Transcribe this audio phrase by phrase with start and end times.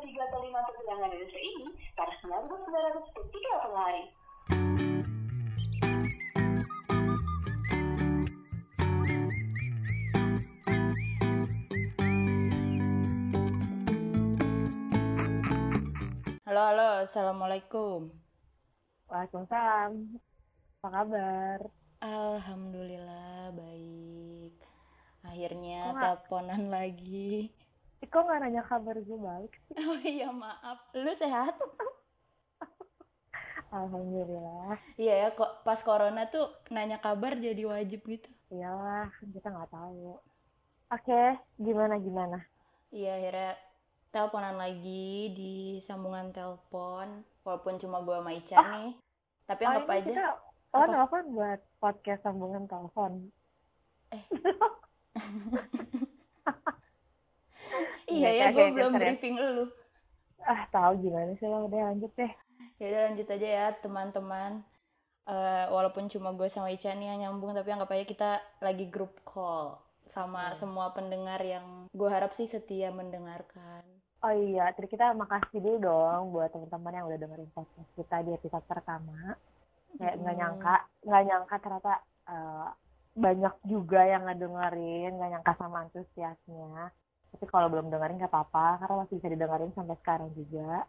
[0.00, 4.04] tiga kali untuk bilangan Indonesia ini pada 1903 per hari.
[16.48, 18.00] Halo, halo, assalamualaikum.
[19.12, 19.92] Waalaikumsalam.
[20.80, 21.58] Apa kabar?
[22.00, 24.56] Alhamdulillah baik.
[25.20, 27.52] Akhirnya teleponan lagi.
[28.12, 29.52] Eh, kok nggak nanya kabar gue baik?
[29.56, 29.74] sih?
[29.88, 31.56] Oh iya maaf, lu sehat?
[33.72, 34.76] Alhamdulillah.
[35.00, 38.28] Iya ya, kok pas corona tuh nanya kabar jadi wajib gitu.
[38.52, 40.20] Iyalah, kita nggak tahu.
[40.92, 42.44] Oke, gimana gimana?
[42.92, 43.52] Iya akhirnya
[44.12, 48.92] teleponan lagi di sambungan telepon, walaupun cuma gua sama Ica nih.
[49.48, 50.04] Tapi anggap ini aja.
[50.04, 50.26] kita
[50.76, 53.32] oh nelfon buat podcast sambungan telepon.
[58.12, 59.02] Iya ya, gue belum serius.
[59.16, 59.64] briefing lu.
[60.42, 61.64] Ah, tahu gimana sih lo?
[61.64, 62.32] Udah lanjut deh.
[62.76, 64.52] Ya udah lanjut aja ya teman-teman.
[65.24, 69.22] Eh, walaupun cuma gue sama Ica nih yang nyambung, tapi anggap aja kita lagi grup
[69.22, 70.58] call sama Hmm.
[70.58, 73.86] semua pendengar yang gue harap sih setia mendengarkan.
[74.20, 78.30] Oh iya, tadi kita makasih dulu dong buat teman-teman yang udah dengerin podcast kita di
[78.32, 79.34] episode pertama.
[79.94, 80.42] Kayak nggak Hmm.
[80.42, 81.92] nyangka, nggak nyangka ternyata
[82.24, 82.68] eh,
[83.14, 86.90] banyak juga yang ngedengerin, nggak nyangka sama antusiasnya.
[87.32, 90.84] Tapi kalau belum dengerin nggak apa-apa, karena masih bisa didengerin sampai sekarang juga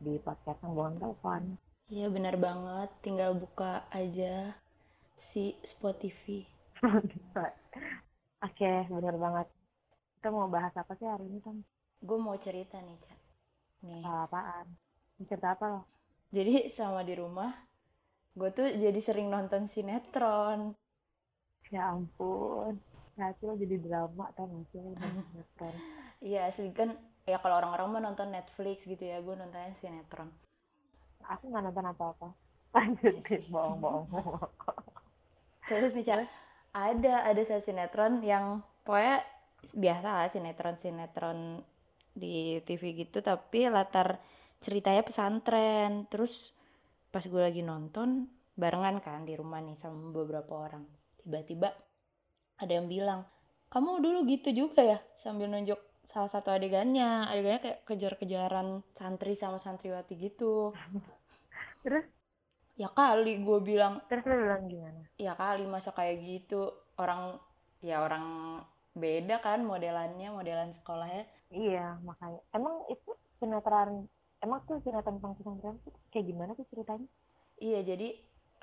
[0.00, 1.42] di podcast sambungan telepon.
[1.92, 4.56] Iya benar banget, tinggal buka aja
[5.20, 6.48] si Spotify.
[8.46, 9.46] Oke, bener banget.
[10.16, 11.60] Kita mau bahas apa sih hari ini, Tom?
[12.00, 13.16] Gue mau cerita nih, Ca.
[13.84, 14.66] Nih, apaan?
[15.28, 15.80] Cerita apa lo?
[16.34, 17.54] jadi sama di rumah,
[18.34, 20.74] gue tuh jadi sering nonton sinetron.
[21.70, 22.82] Ya ampun.
[23.14, 24.78] Hati lo jadi drama, tau gak sih?
[24.82, 25.74] Lo nonton sinetron.
[26.18, 30.28] Iya, asli kan ya kalau orang-orang mah nonton Netflix gitu ya, gue nontonnya sinetron.
[31.24, 32.28] Aku nggak nonton apa-apa.
[32.74, 34.50] Lanjutin, bohong-bohong.
[35.70, 36.26] Terus nih, Ca,
[36.74, 39.22] ada ada saya sinetron yang pokoknya
[39.72, 41.62] biasa lah sinetron-sinetron
[42.18, 44.18] di TV gitu, tapi latar
[44.58, 46.10] ceritanya pesantren.
[46.10, 46.50] Terus
[47.14, 48.26] pas gue lagi nonton
[48.58, 50.82] barengan kan di rumah nih sama beberapa orang.
[51.22, 51.72] Tiba-tiba
[52.62, 53.20] ada yang bilang,
[53.72, 54.98] kamu dulu gitu juga ya?
[55.22, 55.78] Sambil nunjuk
[56.12, 57.26] salah satu adegannya.
[57.30, 60.72] Adegannya kayak kejar-kejaran santri sama santriwati gitu.
[61.84, 62.04] Terus,
[62.82, 65.00] Ya kali gue bilang, terus lo bilang gimana?
[65.24, 66.60] ya kali masa kayak gitu
[67.02, 67.38] orang
[67.88, 68.24] ya orang
[69.02, 71.24] beda kan modelannya modelan sekolahnya
[71.62, 72.40] Iya, makanya.
[72.56, 73.90] Emang itu sinetron,
[74.44, 75.76] emang tuh sinetron tentang pesantren
[76.12, 77.08] kayak gimana sih ceritanya?
[77.66, 78.08] iya jadi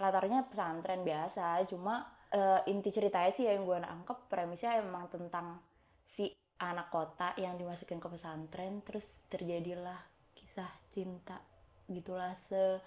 [0.01, 1.95] latarnya pesantren biasa cuma
[2.31, 5.59] eh, inti ceritanya sih yang gue nangkep premisnya emang tentang
[6.07, 6.31] si
[6.61, 9.97] anak kota yang dimasukin ke pesantren terus terjadilah
[10.37, 11.41] kisah cinta
[11.89, 12.79] gitulah se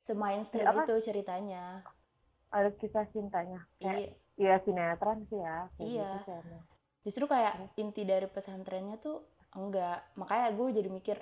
[0.00, 0.86] se mainstream Apa?
[0.86, 1.82] itu ceritanya
[2.50, 3.62] Ada kisah cintanya.
[3.78, 5.70] Kayak, iya iya sinetron sih ya.
[5.78, 6.10] Kayak Iya.
[6.18, 6.34] gitu
[7.00, 9.24] justru kayak inti dari pesantrennya tuh
[9.56, 11.16] enggak makanya gue jadi mikir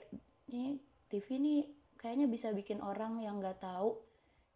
[0.51, 0.75] nih
[1.07, 1.61] TV nih
[1.97, 3.95] kayaknya bisa bikin orang yang nggak tahu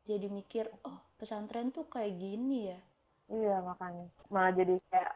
[0.08, 2.80] jadi mikir oh pesantren tuh kayak gini ya.
[3.32, 4.06] Iya makanya.
[4.28, 5.12] Malah jadi kayak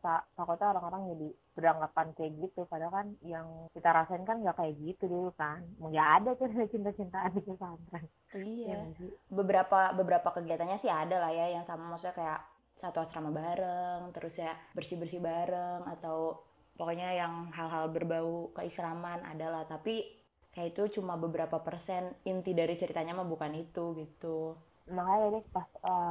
[0.00, 2.60] sa- takutnya orang-orang jadi beranggapan kayak gitu.
[2.64, 5.60] Padahal kan yang kita rasain kan nggak kayak gitu dulu kan.
[5.76, 8.04] Nggak ada tuh cinta-cintaan di pesantren.
[8.32, 8.78] Iya.
[8.96, 9.12] Sih?
[9.28, 12.40] beberapa beberapa kegiatannya sih ada lah ya yang sama maksudnya kayak
[12.80, 16.40] satu asrama bareng terus ya bersih bersih bareng atau
[16.80, 19.64] pokoknya yang hal-hal berbau keislaman ada lah.
[19.68, 20.19] Tapi
[20.54, 24.58] kayak itu cuma beberapa persen inti dari ceritanya mah bukan itu gitu.
[24.90, 25.68] Makanya deh pas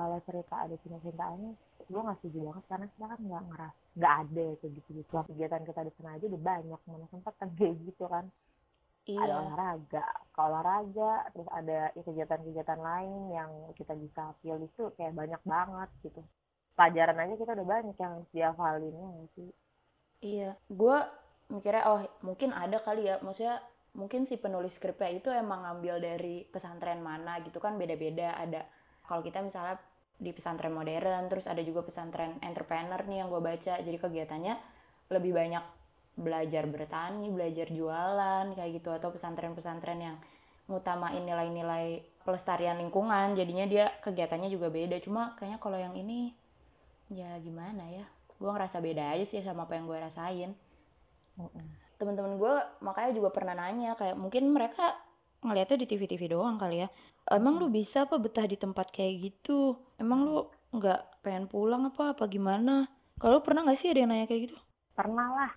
[0.08, 1.54] lo cerita ada cinta-cintaannya
[1.90, 5.12] gue nggak setuju banget karena kita kan nggak ngeras nggak ada kayak gitu-gitu.
[5.28, 8.26] Kegiatan kita di sana aja udah banyak mana sempat kan kayak gitu kan.
[9.18, 14.84] Ada iya olahraga ke olahraga terus ada ya, kegiatan-kegiatan lain yang kita bisa feel itu
[14.96, 16.22] kayak banyak banget gitu.
[16.78, 19.50] Pelajaran aja kita udah banyak yang dihafalin ya sih?
[20.20, 20.98] Iya, gue
[21.50, 23.64] mikirnya oh mungkin ada kali ya, maksudnya
[24.00, 28.40] mungkin si penulis skripnya itu emang ngambil dari pesantren mana gitu kan beda-beda.
[28.40, 28.64] Ada.
[29.04, 29.76] Kalau kita misalnya
[30.16, 34.56] di pesantren modern, terus ada juga pesantren entrepreneur nih yang gue baca, jadi kegiatannya
[35.12, 35.64] lebih banyak
[36.16, 38.90] belajar bertani, belajar jualan kayak gitu.
[38.96, 40.16] Atau pesantren-pesantren yang
[40.72, 44.96] ngutamain nilai-nilai pelestarian lingkungan, jadinya dia kegiatannya juga beda.
[45.04, 46.32] Cuma kayaknya kalau yang ini
[47.12, 48.06] ya gimana ya,
[48.40, 50.52] gue ngerasa beda aja sih sama apa yang gue rasain
[52.00, 54.96] teman-teman gue makanya juga pernah nanya kayak mungkin mereka
[55.44, 56.88] ngeliatnya di TV-TV doang kali ya.
[57.30, 59.76] Emang lu bisa apa betah di tempat kayak gitu?
[60.00, 62.88] Emang lu nggak pengen pulang apa apa gimana?
[63.20, 64.58] Kalau pernah nggak sih ada yang nanya kayak gitu?
[64.96, 65.52] Pernah lah.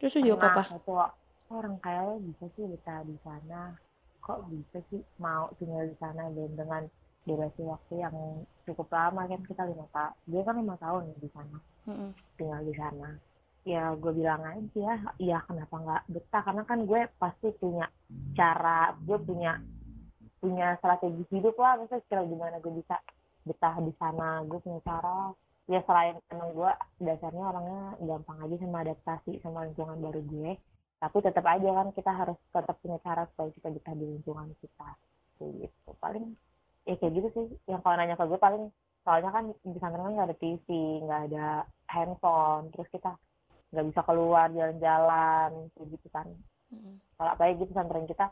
[0.00, 0.62] Terus lu jawab apa?
[0.66, 1.10] satu kok
[1.52, 3.76] orang kaya bisa sih betah di sana.
[4.24, 6.82] Kok bisa sih mau tinggal di sana dan dengan
[7.22, 8.16] durasi waktu yang
[8.64, 9.28] cukup lama?
[9.28, 11.58] Kan kita lima tahun dia kan lima tahun di sana.
[12.36, 13.31] Tinggal di sana
[13.62, 16.42] ya gue bilang aja ya kenapa nggak betah?
[16.42, 17.86] Karena kan gue pasti punya
[18.34, 19.62] cara gue punya
[20.42, 22.98] punya strategi hidup lah maksudnya kira gimana gue bisa
[23.46, 25.30] betah di sana gue punya cara.
[25.70, 26.72] Ya selain emang gue
[27.06, 30.52] dasarnya orangnya gampang aja sama adaptasi sama lingkungan baru gue
[31.02, 34.90] tapi tetap aja kan kita harus tetap punya cara supaya kita betah di lingkungan kita.
[35.42, 35.90] Gitu.
[35.98, 36.38] Paling
[36.86, 37.46] ya kayak gitu sih.
[37.66, 38.70] Yang kalau nanya ke gue paling
[39.02, 40.66] soalnya kan di pesantren kan nggak ada TV
[41.02, 41.46] nggak ada
[41.90, 43.18] handphone terus kita
[43.72, 46.26] nggak bisa keluar jalan-jalan kayak gitu kan.
[46.72, 46.96] Mm-mm.
[47.16, 48.24] kalau apalagi gitu pesantren kita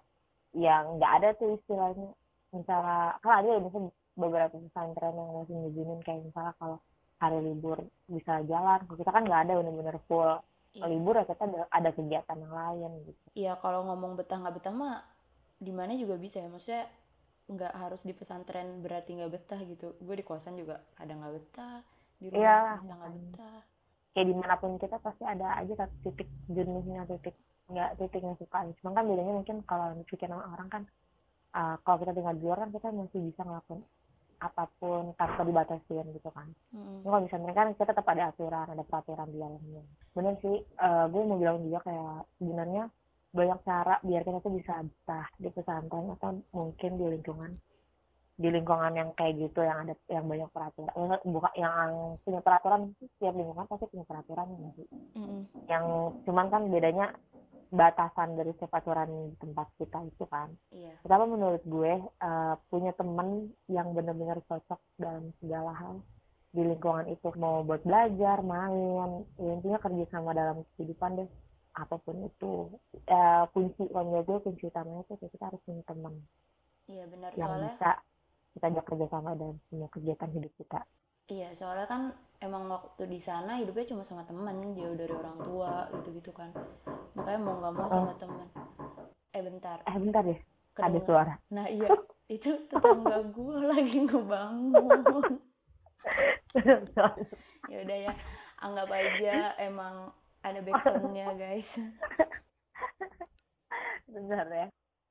[0.67, 2.11] yang nggak ada tuh istilahnya.
[2.57, 6.77] Misalnya kan ada ya misalnya beberapa pesantren yang masih ngizinin kayak misalnya kalau
[7.23, 7.79] hari libur
[8.11, 8.79] bisa jalan.
[8.87, 10.33] Kalau kita kan nggak ada bener-bener full
[10.71, 10.87] Iya.
[10.87, 13.23] libur ya kita ada, ada kegiatan yang lain gitu.
[13.41, 14.97] Iya kalau ngomong betah nggak betah mah
[15.67, 16.49] di mana juga bisa ya.
[16.55, 16.85] Maksudnya
[17.55, 19.87] nggak harus di pesantren berarti nggak betah gitu.
[20.07, 21.77] Gue di kosan juga kadang nggak betah
[22.23, 23.61] di rumah Iya, bisa nggak betah
[24.15, 27.37] kayak di mana pun kita pasti ada aja satu titik jenuhnya titik
[27.71, 30.83] nggak titik yang suka cuma kan bedanya mungkin kalau pikiran orang kan
[31.55, 33.83] uh, kalau kita tinggal di luar kan kita masih bisa ngelakuin
[34.41, 36.49] apa pun tanpa dibatasin gitu kan.
[36.73, 39.85] Ini kalau misalnya kan kita tetap ada aturan, ada peraturan di dalamnya.
[40.17, 42.89] Bener sih, eh, gue mau bilang juga kayak sebenarnya
[43.37, 47.53] banyak cara biar kita tuh bisa betah di pesantren atau mungkin di lingkungan
[48.41, 50.93] di lingkungan yang kayak gitu yang ada yang banyak peraturan.
[50.97, 51.91] Eh, bukan yang
[52.25, 54.71] punya peraturan setiap lingkungan pasti punya peraturan ya
[55.21, 55.41] Mm-mm.
[55.69, 55.85] yang
[56.25, 57.07] cuman kan bedanya
[57.71, 60.49] batasan dari setiap aturan di tempat kita itu kan.
[60.73, 60.97] Iya.
[61.05, 65.95] Menurut gue eh, punya temen yang benar-benar cocok dalam segala hal
[66.57, 67.29] di lingkungan itu.
[67.37, 71.29] Mau buat belajar, main, ya, intinya kerja sama dalam kehidupan deh
[71.77, 72.73] apa pun itu.
[73.05, 76.17] Eh, kunci kalau gue kunci utamanya itu kita harus punya teman
[76.91, 77.91] iya benar yang soalnya bisa
[78.51, 80.85] kita ajak kerja sama dalam semua kegiatan hidup kita.
[81.27, 82.03] iya soalnya kan
[82.43, 86.51] emang waktu di sana hidupnya cuma sama temen jauh dari orang tua gitu gitu kan.
[87.15, 88.47] Makanya mau nggak mau sama temen.
[89.31, 89.79] Eh bentar.
[89.87, 90.41] Eh bentar deh,
[90.75, 91.35] ada kedengar- suara.
[91.49, 91.89] nah iya.
[92.27, 95.39] Itu tetangga gue lagi ngebangun.
[97.71, 98.13] Ya udah ya
[98.59, 100.11] anggap aja emang
[100.43, 101.71] ada backsoundnya guys.
[104.11, 104.67] Bener ya.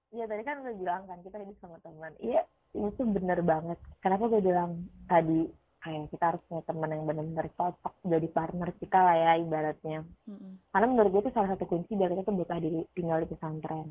[0.10, 2.12] Iya tadi kan udah bilang kan kita hidup sama teman.
[2.20, 2.44] Iya
[2.74, 3.80] itu bener banget.
[4.04, 5.50] Kenapa gue bilang tadi
[5.80, 10.00] kayak kita harus punya teman yang benar-benar cocok jadi partner kita lah ya ibaratnya.
[10.28, 10.54] Mm-mm.
[10.76, 13.88] Karena menurut gue itu salah satu kunci biar kita tuh betah di, tinggal di pesantren.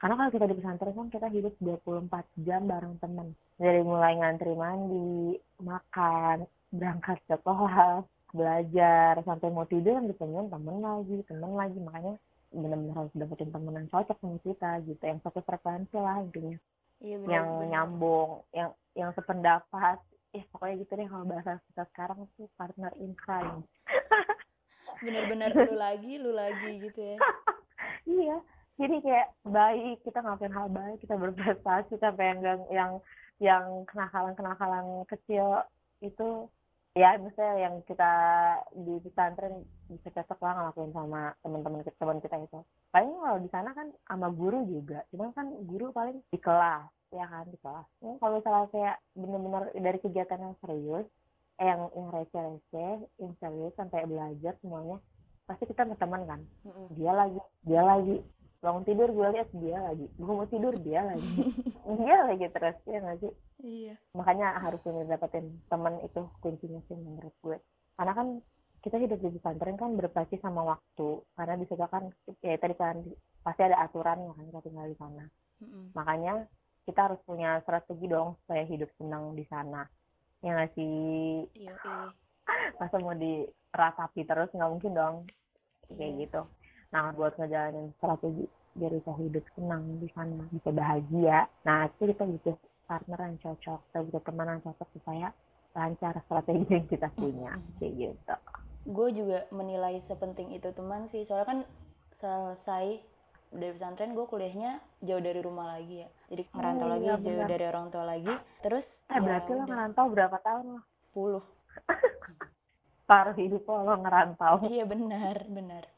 [0.00, 3.32] Karena kalau kita di pesantren kan kita hidup 24 jam bareng teman.
[3.60, 6.44] Dari mulai ngantri mandi, makan,
[6.74, 8.04] berangkat ke kelas,
[8.34, 11.78] belajar, sampai mau tidur kan ditemuin temen lagi, temen lagi.
[11.78, 12.14] Makanya
[12.52, 15.02] benar-benar harus dapetin temen yang cocok sama kita gitu.
[15.04, 16.58] Yang satu frekuensi lah intinya.
[17.04, 20.00] Iya benar Yang nyambung, yang yang sependapat.
[20.34, 23.62] Ya pokoknya gitu deh kalau bahasa kita sekarang tuh partner in crime.
[25.04, 27.16] bener-bener lu lagi lu lagi gitu ya
[28.20, 28.36] iya
[28.74, 32.92] jadi kayak baik kita ngelakuin hal baik kita berprestasi sampai yang yang yang,
[33.38, 35.62] yang kenakalan kenakalan kecil
[36.00, 36.48] itu
[36.94, 38.12] ya misalnya yang kita
[38.70, 42.62] di pesantren bisa cocok lah ngelakuin sama teman-teman kita teman kita itu
[42.94, 45.02] paling kalau di sana kan sama guru juga.
[45.10, 47.86] Cuma kan guru paling di kelas ya kan di kelas.
[47.98, 51.06] Ya, kalau misalnya kayak bener-bener dari kegiatan yang serius
[51.58, 55.02] eh, yang yang receh-receh yang serius sampai belajar semuanya
[55.50, 56.40] pasti kita berteman kan.
[56.94, 58.22] Dia lagi dia lagi
[58.64, 60.08] bangun tidur gue lihat dia lagi.
[60.16, 61.28] Gue mau tidur dia lagi.
[62.00, 63.32] Dia lagi terus ya nggak sih?
[63.60, 63.94] Iya.
[64.16, 67.60] Makanya harus bener dapetin teman itu kuncinya sih menurut gue.
[67.94, 68.28] Karena kan
[68.80, 71.20] kita hidup di pesantren kan berbasis sama waktu.
[71.36, 72.08] Karena di situ kan
[72.40, 73.04] ya tadi kan
[73.44, 75.24] pasti ada aturannya kan kita tinggal di sana.
[75.62, 75.94] Mm-mm.
[75.94, 76.50] makanya
[76.82, 79.84] kita harus punya strategi dong supaya hidup senang di sana.
[80.40, 81.44] Ya nggak sih?
[81.52, 82.10] Iya iya
[82.80, 85.16] masa mau diratapi terus nggak mungkin dong.
[85.92, 86.20] Kayak Iya.
[86.24, 86.42] gitu
[86.94, 88.46] nah buat ngejalanin strategi
[88.78, 91.46] biar bisa hidup senang di sana bisa bahagia.
[91.66, 92.54] Nah itu kita butuh
[92.86, 95.28] partner yang cocok kita butuh teman yang cocok supaya
[95.74, 97.52] lancar strategi yang kita punya.
[97.82, 98.34] Kayak gitu.
[98.86, 101.58] Gue juga menilai sepenting itu teman sih soalnya kan
[102.20, 103.02] selesai
[103.54, 106.08] dari pesantren gue kuliahnya jauh dari rumah lagi ya.
[106.30, 108.34] Jadi ngerantau Oh, lagi iya, jauh dari orang tua lagi.
[108.62, 110.64] Terus eh berarti lo ngerantau berapa tahun?
[110.78, 110.82] Lo
[111.14, 111.42] 10
[113.08, 114.54] paruh hidup lo ngerantau.
[114.66, 115.93] Iya benar benar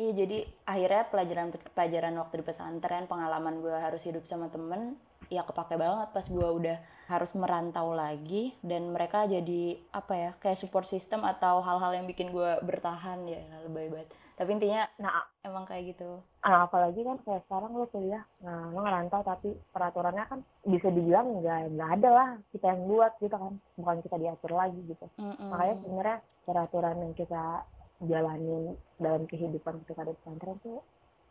[0.00, 0.38] iya jadi
[0.68, 4.96] akhirnya pelajaran pelajaran waktu di pesantren pengalaman gue harus hidup sama temen
[5.32, 6.78] ya kepake banget pas gue udah
[7.10, 12.30] harus merantau lagi dan mereka jadi apa ya kayak support system atau hal-hal yang bikin
[12.30, 17.42] gue bertahan ya lebih banget tapi intinya nah emang kayak gitu Nah, apalagi kan kayak
[17.50, 22.28] sekarang lo kuliah, nah lo ngerantau tapi peraturannya kan bisa dibilang nggak nggak ada lah
[22.54, 25.10] kita yang buat gitu kan, bukan kita diatur lagi gitu.
[25.18, 25.50] Mm-mm.
[25.50, 27.66] Makanya sebenarnya peraturan yang kita
[28.04, 30.80] jalanin dalam kehidupan ketika di pesantren tuh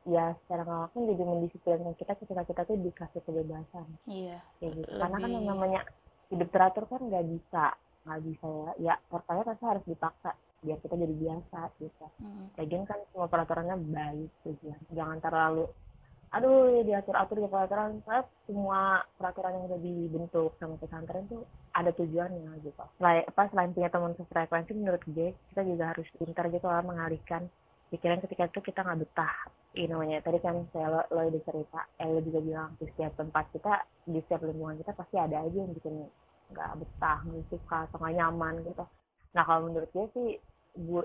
[0.05, 4.86] ya secara nggak langsung jadi mendisiplinkan kita ketika kita tuh dikasih kebebasan iya gitu.
[4.86, 5.81] Karena kan yang namanya
[6.29, 7.74] hidup teratur kan nggak bisa
[8.05, 10.31] nggak bisa ya, ya pertama pasti harus dipaksa
[10.62, 12.05] biar kita jadi biasa gitu.
[12.22, 12.45] Mm.
[12.57, 14.81] Lagian kan semua peraturannya baik tujuan.
[14.93, 15.65] Jangan terlalu
[16.36, 18.04] aduh diatur-atur di peraturan.
[18.04, 22.84] Saya semua peraturan yang udah dibentuk sama pesantren tuh ada tujuannya gitu.
[23.00, 27.48] Selain apa selain punya teman sefrekuensi menurut gue kita juga harus pintar gitu lah mengalihkan
[27.96, 29.36] pikiran ketika itu kita nggak betah
[29.75, 33.13] ini namanya tadi kan saya lo, lo udah cerita eh lo juga bilang di setiap
[33.20, 33.74] tempat kita
[34.08, 36.08] di setiap lingkungan kita pasti ada aja yang bikin
[36.51, 38.86] nggak betah nggak suka atau nggak nyaman gitu
[39.36, 40.30] nah kalau menurut gue sih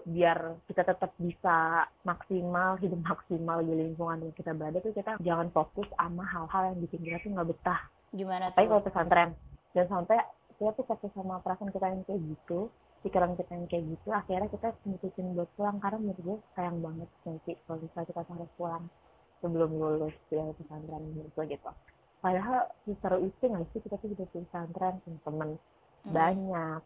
[0.06, 5.48] biar kita tetap bisa maksimal hidup maksimal di lingkungan yang kita berada tuh kita jangan
[5.54, 7.80] fokus sama hal-hal yang bikin kita tuh nggak betah.
[8.10, 9.30] Gimana tapi kalau pesantren.
[9.70, 10.18] Dan sampai
[10.58, 12.68] kita tuh fokus sama perasaan kita yang kayak gitu
[13.00, 15.78] pikiran kita yang kayak gitu akhirnya kita mutusin buat pulang.
[15.78, 18.84] Karena menurut gue sayang banget nanti kalau misalnya kita harus pulang
[19.40, 21.70] sebelum lulus dari pesantren menurut gue gitu.
[22.20, 22.68] Padahal
[23.00, 25.50] seru itu nggak sih kita tuh udah pesantren punya temen
[26.00, 26.16] Mm.
[26.16, 26.80] banyak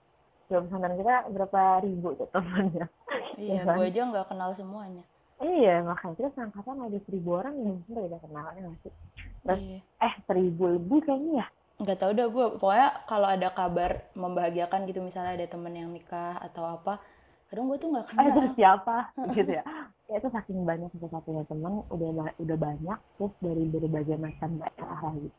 [0.44, 2.86] Sebelum pesantren kita berapa ribu tuh temennya?
[3.34, 3.76] Iya kan?
[3.80, 5.04] gue aja nggak kenal semuanya.
[5.40, 8.92] Iya makanya kita seangkatan ada seribu orang yang mungkin udah kenalnya nggak sih?
[9.42, 9.80] Terus- iya.
[10.00, 11.46] eh seribu lebih kayaknya ya?
[11.74, 16.38] Nggak tahu dah gue pokoknya kalau ada kabar membahagiakan gitu misalnya ada temen yang nikah
[16.38, 17.02] atau apa
[17.50, 18.96] kadang gue tuh nggak eh itu kenal siapa?
[19.36, 19.64] Gitu ya.
[20.04, 25.00] Ya itu saking banyak kita punya teman udah udah banyak terus dari berbagai macam daerah
[25.02, 25.30] lagi.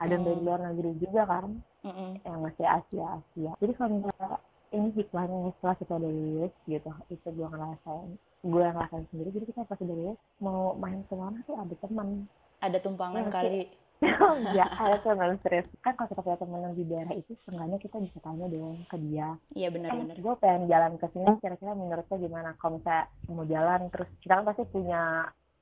[0.00, 0.46] Ada yang dari Hmm.
[0.46, 1.48] luar negeri juga kan
[1.80, 2.10] Mm-mm.
[2.22, 4.36] yang masih Asia Asia jadi kalau misalnya
[4.70, 8.10] ini hikmahnya setelah kita udah lulus gitu itu gue ngerasain
[8.40, 9.28] gue yang ngerasain sendiri.
[9.36, 12.24] Jadi kita pas udah lulus mau main ke mana tuh ada teman.
[12.64, 13.62] Ada tumpangan Iya, kali.
[14.56, 15.68] ya ada teman serius.
[15.84, 18.96] Kan kalau kita punya teman yang di daerah itu seenggaknya kita bisa tanya dong ke
[18.96, 19.36] dia.
[19.52, 22.50] Iya eh benar-benar gue pengen jalan ke sini kira-kira menurutnya gimana?
[22.56, 25.02] Kalau misalnya mau jalan terus kita kan pasti punya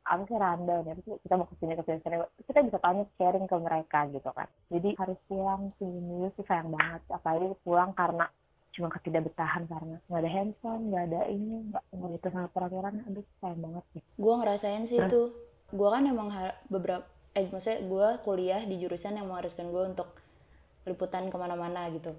[0.08, 2.16] apa sih rundown ya Terus kita mau ke sini ke sini ke sini.
[2.48, 4.48] kita bisa tanya sharing ke mereka gitu kan.
[4.72, 7.02] Jadi harus pulang sih dulu sih sayang banget.
[7.12, 8.26] Apalagi pulang karena
[8.72, 13.26] cuma ketidakbetahan karena nggak ada handphone nggak ada ini nggak nggak itu sama peraturan aduh
[13.42, 14.02] sayang banget sih.
[14.16, 15.12] Gue ngerasain sih Terus?
[15.12, 15.26] tuh
[15.68, 16.28] gue kan emang
[16.72, 17.04] beberapa
[17.36, 20.08] eh maksudnya gue kuliah di jurusan yang mengharuskan gue untuk
[20.88, 22.16] liputan ke mana-mana gitu.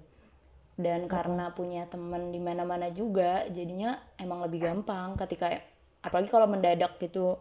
[0.80, 5.60] Dan karena punya temen di mana-mana juga jadinya emang lebih gampang ketika
[6.00, 7.36] apalagi kalau mendadak gitu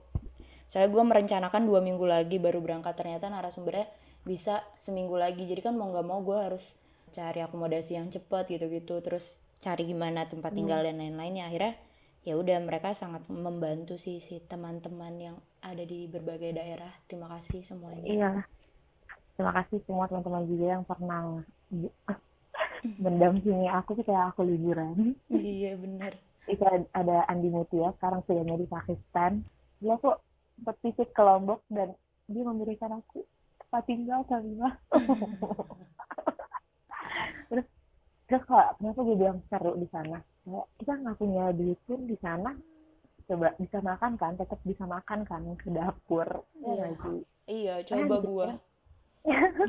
[0.70, 2.94] saya gue merencanakan dua minggu lagi baru berangkat.
[2.98, 3.90] Ternyata narasumbernya
[4.26, 5.46] bisa seminggu lagi.
[5.46, 6.66] Jadi kan mau nggak mau gue harus
[7.14, 9.02] cari akomodasi yang cepat gitu-gitu.
[9.02, 11.50] Terus cari gimana tempat tinggal dan lain-lainnya.
[11.50, 11.74] Akhirnya
[12.24, 15.36] ya udah mereka sangat membantu sih si teman-teman yang
[15.66, 16.94] ada di berbagai daerah.
[17.10, 18.06] Terima kasih semuanya.
[18.06, 18.30] Iya.
[19.36, 21.42] Terima kasih semua teman-teman juga yang pernah
[23.04, 25.18] mendampingi aku ketika aku liburan.
[25.32, 26.14] Iya bener
[26.50, 29.46] itu ad- ada Andi Mutia sekarang sedang di Pakistan.
[29.80, 30.18] Dia kok
[30.60, 31.96] sempat visit ke Lombok dan
[32.28, 33.24] dia memberikan aku
[33.66, 34.76] tempat tinggal Salimah
[37.50, 37.66] terus
[38.30, 40.22] terus kok kenapa gue bilang seru di sana?
[40.46, 42.54] Kayak kita nggak punya duit pun di sana
[43.30, 46.26] coba bisa makan kan tetap bisa makan kan ke dapur.
[46.62, 46.90] Ya Iya.
[47.46, 48.50] iya Kan coba gitu gua.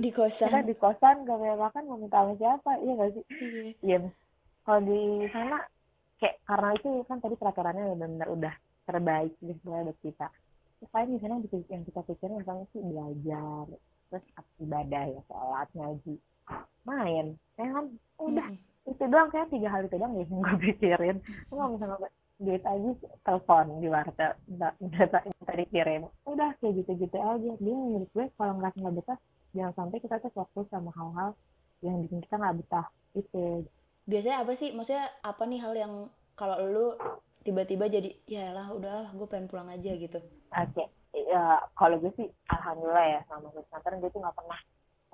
[0.01, 2.71] Di kita kosan di kosan gak punya makan mau minta sama siapa?
[2.81, 3.25] Iya nggak sih?
[3.29, 3.61] Iya.
[3.85, 3.99] Iya,
[4.65, 5.01] kalau di
[5.33, 5.59] sana
[6.21, 8.55] kayak karena itu kan tadi peraturannya benar-benar udah
[8.89, 10.27] terbaik sebenarnya buat kita.
[10.89, 13.65] Paling di sana yang kita- yang kita pikirin misalnya sih belajar,
[14.09, 14.25] terus
[14.59, 16.15] ibadah ya sholat ngaji,
[16.89, 17.27] main,
[17.61, 17.85] ya kan
[18.19, 18.91] udah Mm-mm.
[18.91, 21.17] itu doang kayak tiga hal itu doang ya yang gue pikirin.
[21.53, 22.09] Kalau misalnya
[22.41, 22.91] duit aja
[23.29, 27.51] telepon di warteg, minta minta minta dikirim, udah kayak gitu-gitu aja.
[27.61, 29.19] Dia menurut gue kalau nggak nggak betah,
[29.53, 31.37] jangan sampai kita tuh fokus sama hal-hal
[31.85, 33.65] yang bikin kita nggak betah itu
[34.11, 35.95] biasanya apa sih maksudnya apa nih hal yang
[36.35, 36.87] kalau lu
[37.41, 40.21] tiba-tiba jadi ya lah udah gue pengen pulang aja gitu
[40.51, 40.83] Oke,
[41.15, 44.61] ya kalau gue sih alhamdulillah ya sama pesantren gue tuh nggak pernah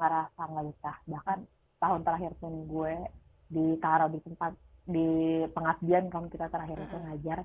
[0.00, 0.96] ngerasa nggak betah.
[1.12, 1.38] Bahkan
[1.76, 2.94] tahun terakhir pun gue
[3.52, 4.52] ditaruh di tempat
[4.88, 5.08] di
[5.52, 7.38] pengabdian kan kita terakhir itu ngajar.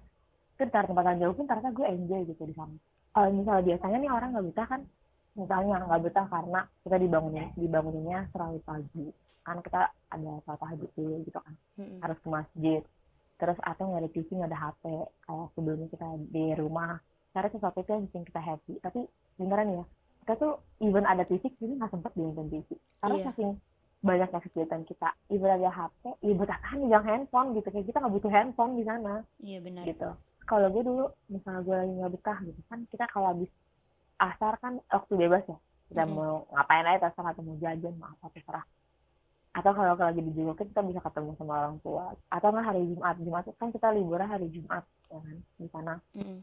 [0.55, 2.75] Itu taruh tempat yang jauh pun ternyata gue enjoy gitu di sana.
[3.11, 4.81] Kalau misalnya biasanya nih orang nggak betah kan,
[5.35, 9.07] misalnya nggak betah karena kita dibangunin dibanguninnya terlalu pagi.
[9.43, 12.81] Kan kita ada sholat tahajud dulu gitu kan harus ke masjid
[13.41, 14.83] terus atau nggak ada TV nggak ada HP
[15.25, 17.01] kayak sebelumnya kita di rumah
[17.33, 18.73] karena sesuatu itu yang bikin kita happy.
[18.79, 18.99] Tapi
[19.35, 19.83] beneran ya
[20.21, 22.69] kita tuh even ada TV jadi nggak sempet di nonton TV
[23.01, 23.25] karena Iya.
[23.27, 23.51] saking
[24.01, 28.13] banyaknya kegiatan kita even ada HP ya buat apaan megang handphone gitu kayak kita nggak
[28.13, 29.25] butuh handphone di sana.
[29.41, 29.83] Iya benar.
[29.83, 30.09] Gitu.
[30.45, 33.49] Kalau gue dulu misalnya gue lagi nggak betah gitu kan kita kalau habis
[34.17, 35.57] asar kan waktu bebas ya.
[35.89, 36.13] Kita Mhm.
[36.13, 38.65] mau ngapain aja terserah atau mau jajan mau apa terserah
[39.51, 42.15] atau kalau lagi di Jumat kita bisa ketemu sama orang tua.
[42.31, 45.93] Atau nggak hari Jumat Jumat kan kita liburan hari Jumat ya kan di sana.
[46.15, 46.39] Mm-mm.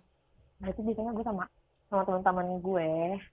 [0.58, 1.44] nah itu biasanya gue sama
[1.88, 2.90] sama teman-teman gue.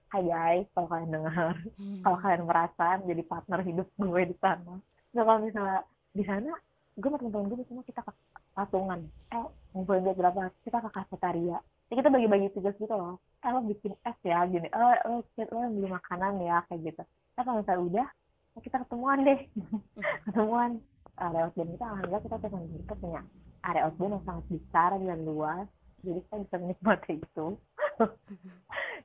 [0.08, 2.00] Hai guys kalau kalian dengar Hmm.
[2.00, 4.80] kalau kalian merasa jadi partner hidup gue di sana.
[5.12, 5.84] Nah kalau misalnya
[6.16, 6.52] di sana
[6.96, 8.12] gue sama teman-teman gue biasanya kita ke
[8.56, 9.00] patungan.
[9.28, 9.44] Eh
[9.76, 10.48] ngumpulin duit berapa?
[10.64, 11.60] Kita ke kafetaria.
[11.86, 13.20] Jadi kita bagi-bagi tugas gitu loh.
[13.44, 14.72] Eh lo bikin es ya gini.
[14.72, 17.02] Eh lo, lo yang beli makanan ya kayak gitu.
[17.36, 18.06] Eh kalau misalnya udah
[18.56, 19.40] ya kita ketemuan deh.
[20.26, 20.80] Ketemuan.
[21.16, 23.20] Area outbound kita alhamdulillah kita punya kita punya
[23.64, 25.64] area outbound yang sangat besar dan luas.
[26.04, 27.46] Jadi kita bisa menikmati itu.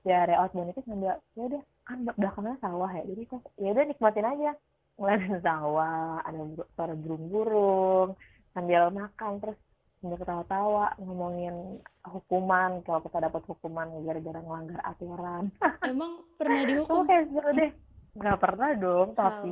[0.04, 3.04] Di area outbound itu sambil ya udah kan bel- belakangnya sawah ya.
[3.08, 4.52] Jadi kita ya udah nikmatin aja.
[5.00, 6.40] Ngeliatin sawah ada
[6.76, 8.10] suara burung-burung
[8.52, 9.58] sambil makan terus
[10.04, 15.48] sambil ketawa-tawa ngomongin hukuman kalau kita dapat hukuman gara-gara melanggar aturan.
[15.88, 17.08] Emang pernah dihukum?
[17.08, 17.72] kayak seru deh.
[18.18, 19.48] Nggak pernah dong, tapi.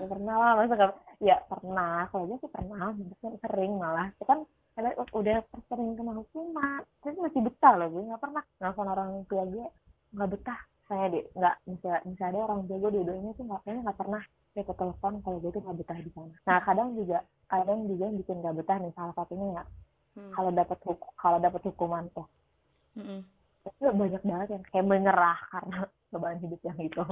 [0.00, 0.92] ya pernah lah, masa nggak?
[1.22, 4.10] Ya pernah, kalau gue sih pernah, Maksudnya sering malah.
[4.14, 4.38] Itu kan
[4.74, 5.36] karena udah
[5.68, 9.66] sering kena hukuman, tapi masih betah loh gue nggak pernah nelfon orang tua gue
[10.16, 10.60] nggak betah.
[10.88, 14.22] Saya deh, nggak bisa bisa ada orang tua gue dua-duanya tuh nggak kayaknya nggak pernah
[14.52, 16.34] dia ke telepon kalau gue tuh nggak betah di sana.
[16.48, 19.64] Nah kadang juga kadang juga yang bikin nggak betah nih salah satunya ya
[20.12, 20.28] Hmm.
[20.36, 20.76] kalau dapat
[21.16, 22.28] kalau dapat hukuman tuh
[23.00, 23.24] Mm-mm.
[23.64, 27.02] itu banyak banget yang kayak menyerah karena beban hidup yang itu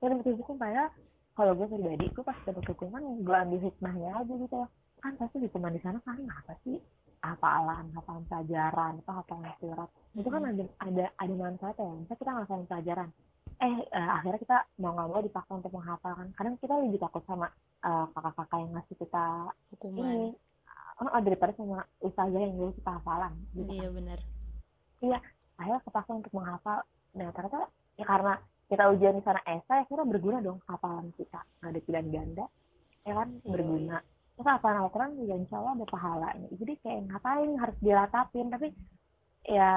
[0.00, 0.88] dan betul hukum padahal
[1.40, 4.70] kalau gue pribadi gue pas dapat hukuman gue ambil hikmahnya aja gitu loh.
[5.00, 6.76] kan pasti hukuman di sana kan apa sih?
[7.24, 9.88] Hafalan hafalan pelajaran atau hafalan surat.
[10.12, 11.94] Itu kan ada ada ada manfaatnya ya.
[11.96, 13.08] Misalnya kita ngafalin pelajaran.
[13.64, 17.48] Eh eh, akhirnya kita mau nggak mau dipaksa untuk menghafalkan kadang kita lebih takut sama
[17.80, 19.24] eh, kakak-kakak yang ngasih kita
[19.72, 20.04] Hukuman.
[20.04, 20.28] ini
[21.00, 24.18] oh, daripada sama ustazah yang dulu kita hafalan gitu Iya benar.
[25.56, 28.34] akhirnya kepaksa untuk menghafal nah ternyata ya karena
[28.66, 31.42] kita ujian di sana esai akhirnya berguna dong hafalan kita.
[31.58, 32.44] Nggak ada pilihan ganda
[33.00, 33.96] ya kan Iya, berguna.
[34.36, 36.48] terus hafalan Al-Quran juga insya Allah ada pahalanya.
[36.52, 38.68] Jadi kayak ngapain harus diratapin tapi
[39.42, 39.70] ya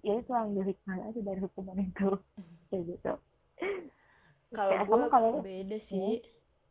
[0.00, 2.08] ya itu ambil hikmah aja dari hukuman itu.
[2.68, 3.12] Kayak gitu.
[4.50, 6.22] Kalau Ya, gue kamu kalau- beda sih.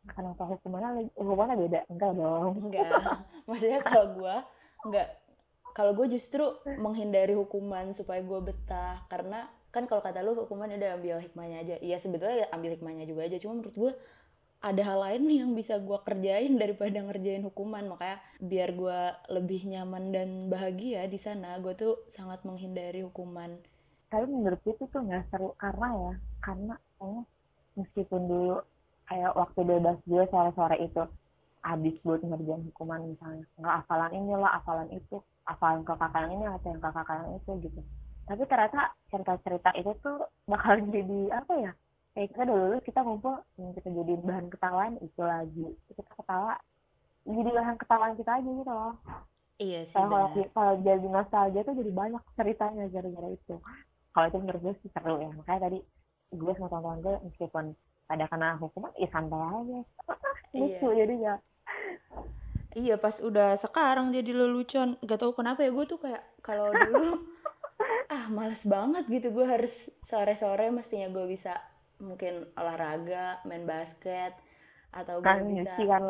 [0.06, 1.80] kenapa hukumannya hukumannya beda.
[1.88, 2.52] Enggak dong.
[2.68, 2.88] Enggak.
[3.48, 4.34] Maksudnya kalau gue
[4.80, 5.06] enggak
[5.76, 6.42] kalau gue justru
[6.78, 11.76] menghindari hukuman supaya gue betah karena kan kalau kata lu hukuman udah ambil hikmahnya aja.
[11.78, 13.38] Iya sebetulnya ya ambil hikmahnya juga aja.
[13.38, 13.92] Cuma menurut gue
[14.60, 19.00] ada hal lain nih yang bisa gue kerjain daripada ngerjain hukuman makanya biar gue
[19.32, 23.56] lebih nyaman dan bahagia di sana gue tuh sangat menghindari hukuman
[24.12, 27.24] tapi menurut itu tuh nggak seru karena ya karena kayaknya
[27.80, 28.56] meskipun dulu
[29.08, 31.02] kayak waktu bebas gue sore-sore itu
[31.60, 33.44] habis buat ngerjain hukuman misalnya.
[33.60, 37.32] Nggak hafalan inilah hafalan itu hafalan ke kakak yang ini atau yang ke kakak yang
[37.36, 37.80] itu gitu.
[38.24, 41.72] Tapi ternyata cerita-cerita itu tuh bakal jadi apa ya
[42.14, 45.66] kayak kita dulu kita ngumpul yang kita jadi bahan ketawaan itu lagi.
[45.90, 46.54] Kita ketawa
[47.28, 48.94] jadi bahan ketawaan kita aja gitu loh.
[49.60, 53.54] Iya sih kalau kalau jadi nostalgia tuh jadi banyak ceritanya gara-gara itu.
[54.10, 55.28] Kalau itu menurut gue sih seru ya.
[55.36, 55.78] Makanya tadi
[56.32, 57.64] gue sama teman-teman gue meskipun
[58.10, 59.80] ada kena hukuman ya santai aja.
[60.58, 61.34] Lucu jadi ya
[62.70, 64.94] Iya pas udah sekarang jadi lelucon.
[65.02, 67.26] Gak tau kenapa ya gue tuh kayak kalau dulu
[68.14, 69.34] ah males banget gitu.
[69.34, 69.74] Gue harus
[70.06, 71.58] sore-sore mestinya gue bisa
[71.98, 74.32] mungkin olahraga main basket
[74.94, 76.02] atau gue kan bisa nyuci kan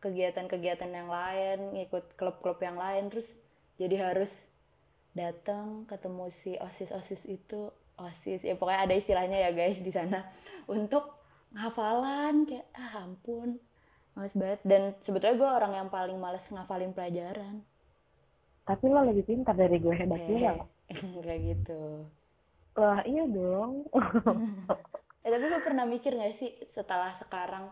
[0.00, 3.06] kegiatan-kegiatan yang lain ngikut klub-klub yang lain.
[3.06, 3.30] Terus
[3.78, 4.32] jadi harus
[5.14, 7.70] datang ketemu si osis-osis itu.
[8.00, 10.26] Osis ya pokoknya ada istilahnya ya guys di sana.
[10.66, 11.06] Untuk
[11.54, 13.62] hafalan kayak ah ampun
[14.14, 14.60] males banget.
[14.66, 17.62] Dan sebetulnya gue orang yang paling males ngafalin pelajaran.
[18.64, 20.52] Tapi lo lebih pintar dari gue hebat juga.
[21.14, 21.80] Lo kayak gitu.
[22.78, 23.86] Wah iya dong.
[25.20, 27.68] Eh tapi gue pernah mikir gak sih setelah sekarang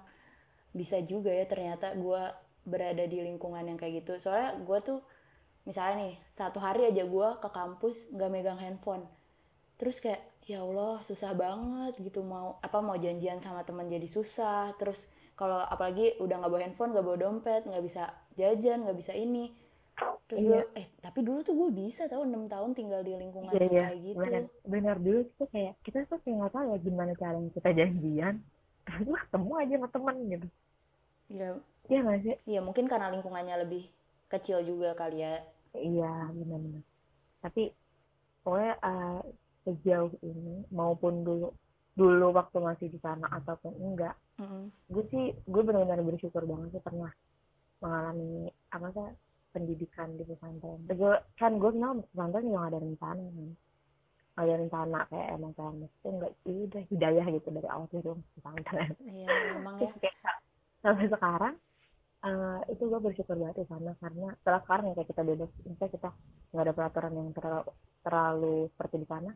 [0.77, 2.23] bisa juga ya ternyata gue
[2.69, 4.21] berada di lingkungan yang kayak gitu?
[4.21, 5.01] Soalnya gue tuh
[5.65, 9.09] misalnya nih satu hari aja gue ke kampus nggak megang handphone.
[9.81, 14.77] Terus kayak ya Allah susah banget gitu mau apa mau janjian sama teman jadi susah.
[14.77, 15.01] Terus
[15.39, 18.03] kalau apalagi udah nggak bawa handphone nggak bawa dompet nggak bisa
[18.35, 19.55] jajan nggak bisa ini.
[20.27, 20.51] Terus Iya.
[20.51, 23.85] gue eh tapi dulu tuh gue bisa tau enam tahun tinggal di lingkungan iya iya.
[23.89, 24.19] kayak gitu.
[24.19, 28.35] Benar benar dulu tuh kayak kita tuh kayak nggak tahu ya gimana caranya kita janjian.
[28.87, 30.47] Terus ketemu aja sama temen gitu.
[31.31, 31.49] Ya
[31.89, 32.37] iya nggak sih?
[32.51, 33.83] Iya mungkin karena lingkungannya lebih
[34.29, 35.41] kecil juga kali ya.
[35.77, 36.83] Iya, benar-benar.
[37.45, 37.71] Tapi
[38.43, 39.21] pokoknya eh,
[39.65, 41.53] sejauh ini maupun dulu
[41.99, 44.15] dulu waktu masih di sana ataupun enggak,
[44.87, 47.11] gue sih gue benar-benar bersyukur banget sih pernah
[47.83, 49.11] mengalami apa sih
[49.51, 50.87] pendidikan di pesantren.
[50.87, 53.51] Gue kan gue kenal pesantren yang ada rencana kan.
[54.39, 58.91] Ada rencana kayak emang kayak mesti enggak sih udah hidayah gitu dari awal dari pesantren.
[59.03, 59.91] Iya memang ya.
[60.79, 61.55] sampai sekarang
[62.23, 65.93] eh, itu gue bersyukur banget di sana karena setelah sekarang ya kayak kita bebas misalnya
[65.99, 66.11] kita
[66.55, 67.71] nggak ada peraturan yang terlalu
[68.07, 69.31] terlalu seperti di sana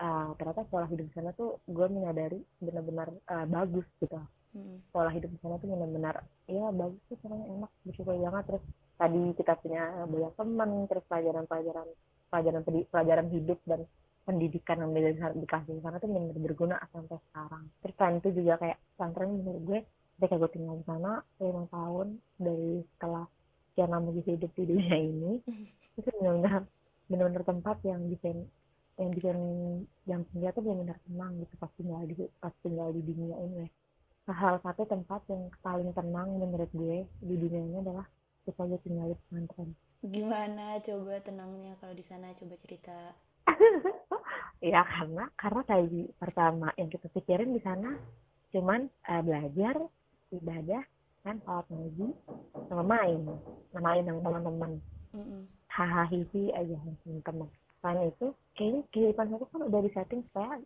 [0.00, 4.18] eh, ternyata pola hidup di sana tuh gue menyadari benar-benar eh, bagus gitu.
[4.52, 4.84] Mm.
[4.92, 8.44] pola hidup di sana tuh benar-benar ya bagus sih caranya enak bersyukur banget.
[8.52, 8.62] Terus
[9.00, 11.88] tadi kita punya banyak teman terus pelajaran-pelajaran
[12.28, 13.80] pelajaran pelajaran hidup dan
[14.22, 17.64] pendidikan yang di- dikasih di sana tuh benar berguna sampai sekarang.
[17.80, 19.80] Terus selain itu juga kayak pesantren menurut gue
[20.20, 23.24] ketika gue tinggal di sana lima tahun dari setelah
[23.72, 25.32] sekian lama hidup di dunia ini
[25.98, 26.62] itu benar-benar
[27.10, 28.46] benar-benar tempat yang bikin
[29.00, 29.38] yang bikin
[30.04, 33.66] yang tinggal tuh benar-benar tenang gitu pas tinggal di pas tinggal di dunia ini.
[34.22, 38.06] Salah satu tempat yang paling tenang menurut gue di dunia ini adalah
[38.44, 39.70] kita gue tinggal di pesantren.
[40.02, 42.34] Gimana coba tenangnya kalau di sana?
[42.36, 42.96] Coba cerita.
[44.62, 47.98] Ya karena karena tadi pertama yang kita pikirin di sana
[48.54, 49.74] cuman eh, belajar
[50.30, 50.86] ibadah
[51.26, 52.14] kan sholat ngaji
[52.70, 53.26] sama main.
[53.74, 54.72] Sama main sama teman-teman.
[55.12, 55.44] Mm-mm.
[55.68, 57.48] hahaha hihi aja sama teman
[57.82, 60.62] selain itu kayaknya kehidupan saya kan udah disetting supaya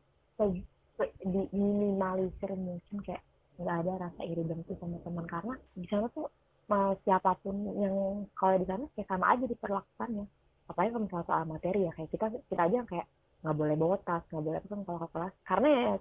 [1.24, 3.22] di- minimalisir mungkin kayak
[3.56, 5.24] nggak ada rasa iri dengki sama teman.
[5.24, 6.28] Karena di sana tuh
[6.68, 7.94] mau siapa pun yang
[8.36, 10.24] kalau di sana kayak sama aja diperlakukannya.
[10.66, 13.06] Apalagi kalau misalnya soal materi ya kayak kita kita aja yang kayak
[13.44, 15.34] nggak boleh bawa tas nggak boleh apa kalau ke kelas.
[15.46, 15.92] Karena ya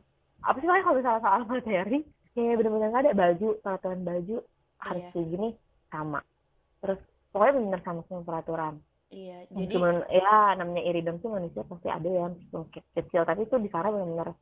[0.44, 2.00] apa sih kalau misalnya soal materi?
[2.36, 3.12] Kayak bener-bener nggak ada.
[3.16, 4.36] Baju peraturan baju
[4.84, 5.12] harus Iya.
[5.16, 5.50] kayak gini
[5.88, 6.20] sama.
[6.84, 7.00] Terus
[7.32, 8.74] pokoknya bener sama semua peraturan
[9.14, 13.22] iya jadi cuman ya namanya iri dengki manusia pasti ada yang mungkin kecil.
[13.26, 14.34] Tapi itu di sana benar-benar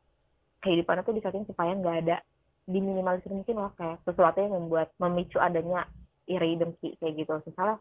[0.63, 2.17] kehidupannya tuh disating supaya nggak ada
[2.63, 5.83] diminimalisir mungkin lah kayak sesuatu yang membuat memicu adanya
[6.31, 7.33] iri dengki kayak gitu.
[7.43, 7.77] Misalnya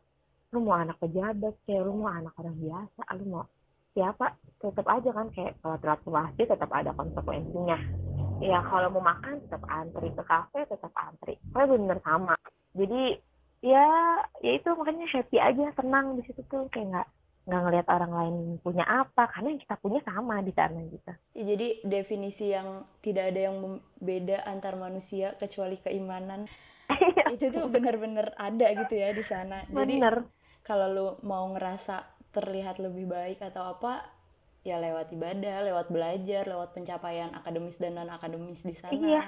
[0.53, 3.45] lu mau anak pejabat kayak lu mau anak orang biasa lu mau
[3.93, 7.79] siapa tetap aja kan kayak kalau telat ke masjid tetap ada konsekuensinya.
[8.43, 11.39] Ya kalau mau makan tetap antri ke kafe tetap antri.
[11.55, 12.35] Pokoknya bener sama.
[12.75, 13.17] Jadi
[13.63, 13.87] ya
[14.43, 17.09] ya itu makanya happy aja tenang di situ tuh kayak nggak
[17.43, 21.43] nggak ngelihat orang lain punya apa karena yang kita punya sama di sana gitu ya,
[21.43, 26.47] jadi definisi yang tidak ada yang beda antar manusia kecuali keimanan
[27.35, 30.17] itu tuh benar-benar ada gitu ya di sana jadi bener
[30.63, 34.07] kalau lu mau ngerasa terlihat lebih baik atau apa
[34.63, 38.95] ya lewat ibadah, lewat belajar, lewat pencapaian akademis dan non akademis di sana.
[38.95, 39.23] Iya.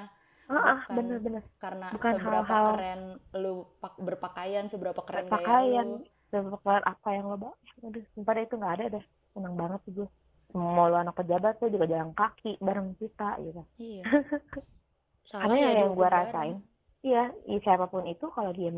[0.45, 3.01] Bukan- bener-bener Karena Bukan seberapa hal-hal- keren
[3.35, 6.49] lu pak- berpakaian, seberapa keren pakaian gaya lu.
[6.51, 9.05] seperti apa yang lo bawa aduh sumpah itu nggak ada deh.
[9.31, 10.07] Senang banget sih gue.
[10.51, 13.61] Mau lo anak pejabat tuh juga jalan kaki bareng kita gitu.
[13.77, 14.03] Iya.
[15.33, 16.57] karena ya ya yang gue rasain
[17.01, 18.69] iya iya, siapa pun itu kalau dia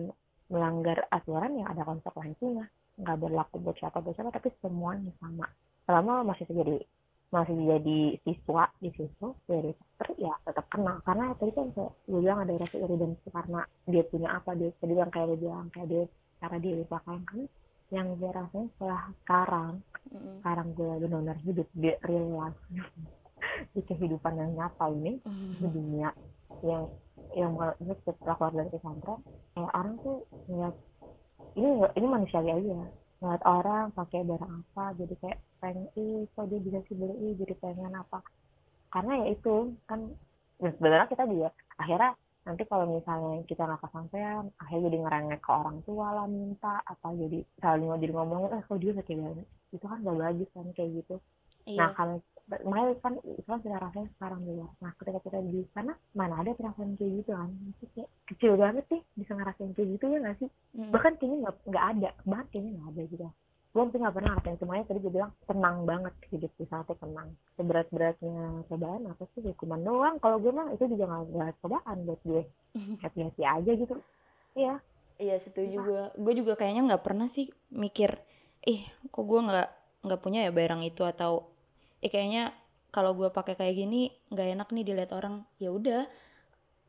[0.47, 2.63] melanggar aturan yang ada konsekuensinya.
[2.97, 5.45] Nggak berlaku buat siapa buat siapa tapi semuanya sama.
[5.83, 6.79] Selama lo masih jadi
[7.27, 12.19] masih jadi siswa di situ jadi dokter ya tetap kena karena tadi kan kayak gue
[12.23, 15.67] bilang ada rasa iri dan karena dia punya apa dia tadi bilang kayak dia bilang
[15.75, 16.03] kayak dia
[16.39, 17.41] cara dia berpakaian kan
[17.87, 19.73] yang gue rasain setelah sekarang
[20.11, 20.35] Mm-mm.
[20.43, 22.59] sekarang gue benar-benar hidup di real life.
[23.73, 25.17] Di kehidupan yang nyata ini
[25.57, 26.13] di dunia
[26.61, 26.85] yang
[27.33, 29.17] yang ini setelah keluar dari pesantren
[29.57, 30.75] kayak orang tuh ngeliat
[31.57, 32.77] ini ini manusiawi aja
[33.19, 37.13] ngeliat orang pakai barang apa jadi kayak pengen ih kok dia bisa sih beli?
[37.25, 38.19] Ih jadi pengen apa?
[38.93, 39.99] Karena ya itu kan
[40.61, 41.49] ya sebenarnya kita juga
[41.81, 42.11] akhirnya
[42.47, 47.07] nanti kalau misalnya kita nggak kesampaian akhirnya jadi ngerengek ke orang tua lah minta apa
[47.21, 49.47] jadi saling jadi ngomongin eh kok dia pakai barang?
[49.75, 51.15] Itu kan gak bagus kan kayak gitu.
[51.75, 51.97] Nah, Iya.
[52.47, 54.67] Makanya kan kan kita rasain sekarang juga.
[54.79, 57.49] Nah, ketika kita di sana, mana ada perasaan kayak gitu kan?
[57.75, 60.49] Itu kayak kecil banget sih bisa ngerasain kayak gitu ya nggak sih?
[60.79, 60.91] Mm-mm.
[60.95, 63.27] Bahkan kayaknya nggak nggak ada, bahkan kayaknya nggak ada juga.
[63.75, 64.85] Gue sih nggak pernah ngerasain semuanya.
[64.87, 67.29] Tadi gue bilang tenang banget hidup di sana tuh tenang.
[67.59, 68.39] Seberat-beratnya
[68.71, 69.41] cobaan apa sih?
[69.43, 70.15] Hukuman doang.
[70.23, 72.43] Kalau gue mah itu juga nggak cobaan buat gue.
[73.03, 73.95] Happy-happy aja gitu.
[74.55, 74.79] Iya.
[75.17, 76.03] Iya setuju gue.
[76.21, 78.21] Gue juga kayaknya nggak pernah sih mikir,
[78.69, 79.69] ih kok gue nggak
[80.05, 81.49] nggak punya ya barang itu atau,
[82.01, 82.53] eh kayaknya
[82.93, 85.45] kalau gue pakai kayak gini nggak enak nih dilihat orang.
[85.61, 86.09] Ya udah,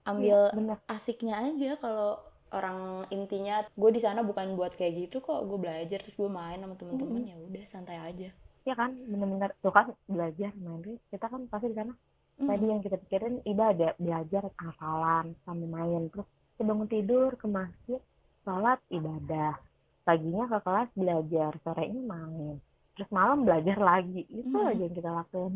[0.09, 0.79] ambil bener.
[0.88, 1.77] asiknya aja.
[1.81, 6.31] Kalau orang intinya gue di sana bukan buat kayak gitu kok gue belajar terus gue
[6.31, 7.29] main sama temen-temen.
[7.29, 8.29] Ya udah santai aja.
[8.64, 9.53] Iya kan, bener-bener.
[9.61, 10.81] Tuh kan belajar main
[11.12, 11.94] kita kan pasti di sana.
[12.38, 12.47] Mm.
[12.47, 16.07] tadi yang kita pikirin ibadah belajar hafalan sambil main.
[16.14, 16.29] Terus
[16.62, 17.99] bangun tidur ke masjid
[18.47, 19.59] sholat ibadah.
[20.07, 21.51] Paginya ke kelas belajar.
[21.66, 22.62] Sorenya main
[22.99, 24.27] terus malam belajar lagi.
[24.27, 24.69] Itu Hmm.
[24.69, 25.55] aja yang kita lakuin.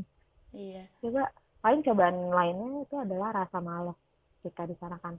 [0.55, 0.87] Iya.
[1.03, 1.27] Coba
[1.59, 3.99] paling cobaan lainnya itu adalah rasa malas
[4.41, 5.19] kita di sana kan.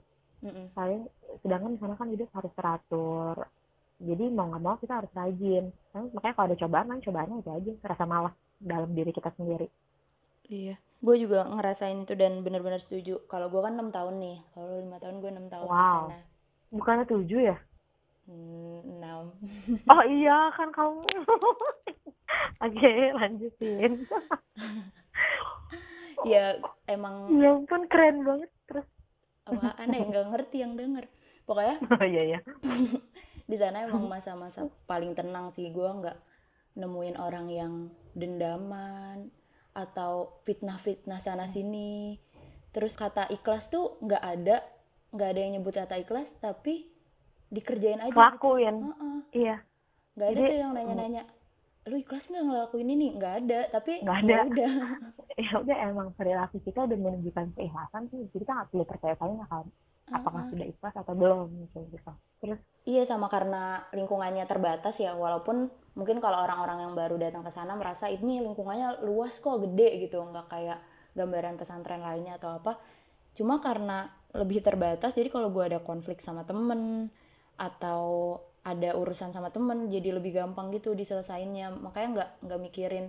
[0.72, 1.04] Paling
[1.40, 3.36] sedangkan di sana kan hidup harus teratur.
[4.00, 5.68] Jadi mau nggak mau kita harus rajin.
[5.92, 9.68] Kan makanya kalau ada cobaan kan cobaannya itu aja rasa malas dalam diri kita sendiri.
[10.44, 13.20] Iya, gue juga ngerasain itu dan bener-bener setuju.
[13.28, 16.00] Kalau gue kan enam tahun nih, kalau lima tahun gue enam tahun di Wow.
[16.08, 16.20] sana.
[16.68, 17.56] bukannya tujuh ya?
[18.24, 19.36] Hmm, Enam.
[19.84, 21.04] oh iya kan kamu
[22.64, 23.92] oke lanjutin.
[26.24, 26.56] Ya
[26.88, 28.88] emang ya ampun keren banget terus.
[29.44, 30.08] Apaan ya?
[30.08, 31.04] Nggak ngerti yang denger.
[31.44, 32.40] Pokoknya oh iya iya.
[33.50, 35.68] di sana emang masa-masa paling tenang sih.
[35.68, 36.16] Gue nggak
[36.80, 37.72] nemuin orang yang
[38.16, 39.28] dendaman
[39.76, 42.16] atau fitnah-fitnah sana sini.
[42.72, 44.64] Terus kata ikhlas tuh nggak ada
[45.12, 46.88] nggak ada yang nyebut kata ikhlas tapi
[47.52, 48.18] dikerjain aja gitu.
[48.18, 49.18] Lakuin Heeh.
[49.44, 49.56] iya.
[50.16, 51.22] Nggak ada Jadi, tuh yang nanya-nanya
[51.84, 53.06] lu ikhlas nggak ngelakuin ini?
[53.16, 54.38] Nggak ada tapi Nggak ya ada.
[54.48, 54.72] udah.
[55.34, 58.22] Ya udah emang perilaku kita udah menunjukkan keikhlasan sih.
[58.30, 59.66] Jadi kita nggak perlu percaya kalian kan
[60.12, 60.50] apakah Heeh.
[60.52, 61.78] sudah ikhlas atau belum gitu.
[61.90, 62.12] Gitu
[62.44, 67.48] terus Iya sama karena lingkungannya terbatas ya walaupun mungkin kalau orang-orang yang baru datang ke
[67.48, 70.20] sana merasa ini lingkungannya luas kok gede gitu.
[70.20, 70.78] Nggak kayak
[71.16, 72.76] gambaran pesantren lainnya atau apa.
[73.34, 77.08] Cuma karena lebih terbatas jadi kalau gue ada konflik sama temen
[77.56, 81.68] atau ada urusan sama temen jadi lebih gampang gitu diselesainnya.
[81.70, 83.06] Makanya nggak nggak mikirin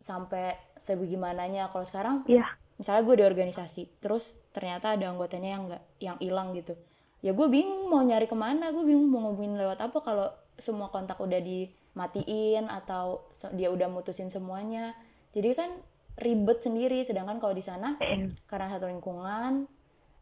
[0.00, 2.46] sampai sebegimananya kalau sekarang Iya.
[2.80, 6.72] misalnya gue di organisasi terus ternyata ada anggotanya yang nggak yang hilang gitu.
[7.20, 10.88] Ya gue bingung mau nyari ke mana gue bingung mau ngomongin lewat apa kalau semua
[10.88, 13.20] kontak udah dimatiin atau
[13.52, 14.96] dia udah mutusin semuanya.
[15.36, 15.70] Jadi kan
[16.16, 19.68] ribet sendiri sedangkan kalau di sana eh, karena satu lingkungan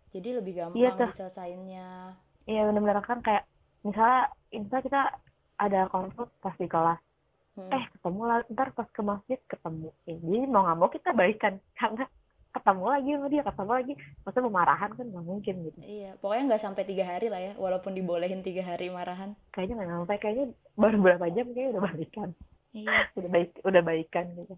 [0.09, 1.11] jadi lebih gampang Iya, tuh.
[1.13, 2.17] diselesainnya.
[2.49, 3.45] Iya benar-benar kan kayak
[3.83, 5.03] misalnya misalnya kita
[5.59, 7.01] ada konflik pas di kelas.
[7.59, 7.75] Hmm.
[7.75, 9.91] eh ketemu lah ntar pas ke masjid ketemu.
[10.07, 11.59] Eh, jadi mau nggak mau kita baikan.
[11.79, 12.07] Karena
[12.55, 13.93] ketemu lagi sama dia ketemu lagi.
[14.23, 15.79] Maksudnya pemarahan kan nggak mungkin gitu.
[15.83, 19.35] Iya pokoknya nggak sampai tiga hari lah ya walaupun dibolehin tiga hari marahan.
[19.51, 20.47] Kayaknya nggak sampai kayaknya
[20.79, 22.31] baru berapa jam kayaknya udah balikan
[22.73, 22.97] iya.
[23.19, 24.55] Udah baik udah baikan gitu.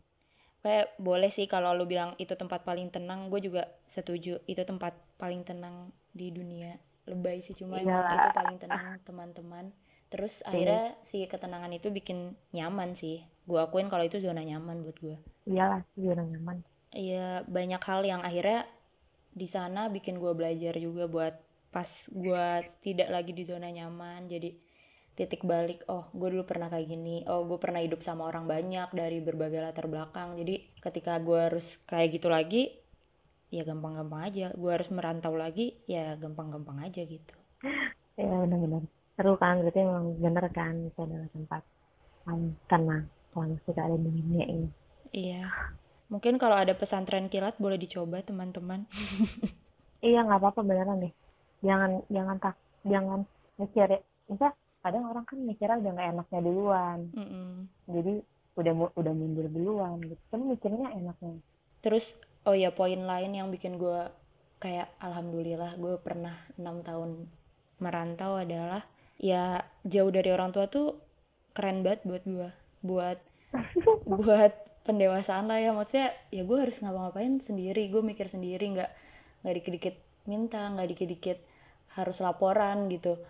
[0.61, 4.45] Kayak boleh sih kalau lu bilang itu tempat paling tenang gue juga setuju.
[4.45, 6.77] Itu tempat paling tenang di dunia
[7.11, 9.75] lebay sih cuma emang itu paling tenang teman-teman.
[10.11, 13.23] Terus akhirnya si ketenangan itu bikin nyaman sih.
[13.47, 16.63] Gue akuin kalau itu zona nyaman buat gue iyalah zona nyaman.
[16.91, 18.67] Iya banyak hal yang akhirnya
[19.31, 21.35] di sana bikin gue belajar juga buat
[21.71, 22.47] pas gue
[22.83, 24.27] tidak lagi di zona nyaman.
[24.27, 24.59] Jadi
[25.15, 27.23] titik balik oh gue dulu pernah kayak gini.
[27.31, 30.35] Oh gue pernah hidup sama orang banyak dari berbagai latar belakang.
[30.35, 32.80] Jadi ketika gue harus kayak gitu lagi
[33.51, 34.47] ya gampang-gampang aja.
[34.55, 37.35] Gue harus merantau lagi ya gampang-gampang aja gitu.
[38.15, 38.83] Ya benar-benar.
[39.19, 41.63] Seru kan berarti emang bener kan itu adalah tempat
[42.25, 44.69] paling tenang selama kita ada di dunia ini.
[45.11, 45.45] Iya.
[46.11, 48.87] Mungkin kalau ada pesantren kilat boleh dicoba teman-teman.
[50.01, 51.13] Iya nggak apa-apa beneran deh.
[51.61, 52.57] Jangan jangan tak
[52.89, 53.21] jangan
[53.61, 54.01] mikir
[54.33, 56.99] misal kadang orang kan mikirnya udah nggak enaknya duluan.
[57.13, 57.69] Mm-mm.
[57.85, 58.25] jadi
[58.57, 60.01] udah udah mundur duluan.
[60.01, 61.37] Gitu kan mikirnya enaknya.
[61.85, 62.09] Terus
[62.49, 64.09] oh ya poin lain yang bikin gue
[64.61, 67.11] kayak alhamdulillah gue pernah enam tahun
[67.81, 68.85] merantau adalah
[69.17, 70.97] ya jauh dari orang tua tuh
[71.57, 72.51] keren banget buat gue
[72.81, 73.19] buat
[74.09, 74.53] buat
[74.85, 75.71] pendewasaan lah ya.
[75.77, 77.89] Maksudnya ya gue harus ngapa-ngapain sendiri.
[77.93, 78.91] Gue mikir sendiri nggak
[79.45, 79.97] nggak dikit-dikit
[80.29, 81.39] minta nggak dikit-dikit
[81.97, 83.21] harus laporan gitu.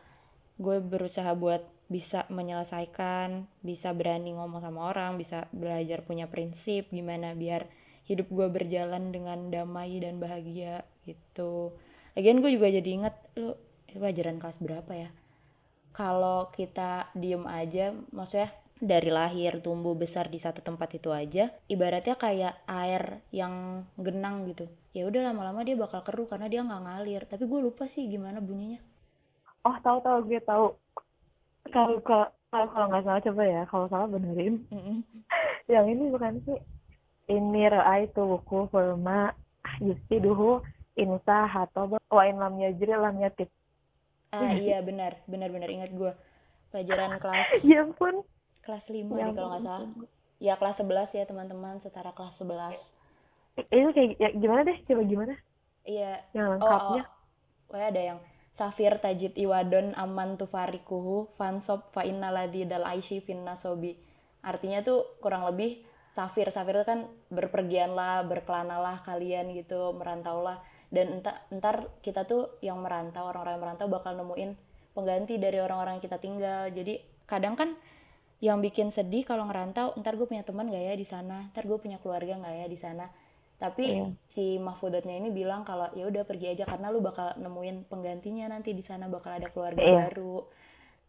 [0.61, 7.35] Gue berusaha buat bisa menyelesaikan bisa berani ngomong sama orang bisa belajar punya prinsip gimana
[7.35, 7.67] biar
[8.11, 11.71] hidup gue berjalan dengan damai dan bahagia gitu.
[12.19, 13.55] Lagian gue juga jadi inget lu
[13.87, 15.11] pelajaran kelas berapa ya?
[15.95, 22.17] Kalau kita diem aja maksudnya dari lahir tumbuh besar di satu tempat itu aja ibaratnya
[22.19, 24.67] kayak air yang genang gitu.
[24.91, 27.23] Ya udah lama-lama dia bakal keruh karena dia nggak ngalir.
[27.31, 28.83] Tapi gue lupa sih gimana bunyinya.
[29.63, 30.75] Oh tahu tahu gue tahu.
[31.71, 33.63] Kalau kalau kalau nggak salah coba ya.
[33.71, 34.67] Kalau salah benerin.
[34.75, 34.99] Mm-mm.
[35.71, 36.59] yang ini bukan sih
[37.37, 39.19] ini ra'ai tu buku firma
[39.87, 40.51] yusti duhu
[41.03, 43.49] insa hatoba wa in lam yajri lam yatib.
[44.33, 44.79] Ah iya.
[44.89, 46.13] benar benar benar ingat gue
[46.71, 48.15] pelajaran kelas ya ampun.
[48.65, 49.91] kelas 5 ya nih kalau nggak salah.
[50.41, 52.95] Ya kelas 11 ya teman-teman setara kelas 11
[53.75, 54.79] itu kayak ya, gimana deh?
[54.89, 55.35] Coba gimana?
[55.85, 56.13] Iya.
[56.33, 57.03] Yang Oh, lengkapnya?
[57.03, 57.07] oh.
[57.71, 58.19] Wah, ada yang
[58.59, 63.97] Safir tajid iwadon aman tufarikuhu fansop fa inna ladhi dal aishi fin nasobi.
[64.45, 65.81] Artinya tuh kurang lebih
[66.17, 70.59] Safir, Safir itu kan berpergian lah, berkelana lah kalian gitu, merantau lah.
[70.91, 74.51] Dan entar, entar kita tuh yang merantau, orang-orang yang merantau bakal nemuin
[74.97, 76.67] pengganti dari orang-orang yang kita tinggal.
[76.75, 76.99] Jadi
[77.31, 77.79] kadang kan
[78.43, 81.79] yang bikin sedih kalau ngerantau, ntar gue punya teman gak ya di sana, ntar gue
[81.79, 83.07] punya keluarga gak ya di sana.
[83.61, 84.07] Tapi Iya.
[84.33, 88.73] si mahfudatnya ini bilang kalau ya udah pergi aja karena lu bakal nemuin penggantinya nanti
[88.73, 90.11] di sana bakal ada keluarga Iya.
[90.11, 90.43] baru